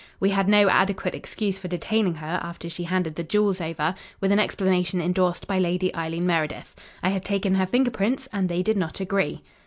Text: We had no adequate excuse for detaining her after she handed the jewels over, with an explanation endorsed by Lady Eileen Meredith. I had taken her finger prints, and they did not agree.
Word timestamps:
We 0.19 0.31
had 0.31 0.49
no 0.49 0.67
adequate 0.67 1.13
excuse 1.13 1.59
for 1.59 1.67
detaining 1.67 2.15
her 2.15 2.39
after 2.41 2.67
she 2.71 2.85
handed 2.85 3.15
the 3.17 3.23
jewels 3.23 3.61
over, 3.61 3.93
with 4.19 4.31
an 4.31 4.39
explanation 4.39 4.99
endorsed 4.99 5.45
by 5.45 5.59
Lady 5.59 5.93
Eileen 5.95 6.25
Meredith. 6.25 6.73
I 7.03 7.09
had 7.09 7.23
taken 7.23 7.53
her 7.53 7.67
finger 7.67 7.91
prints, 7.91 8.27
and 8.33 8.49
they 8.49 8.63
did 8.63 8.77
not 8.77 8.99
agree. 8.99 9.43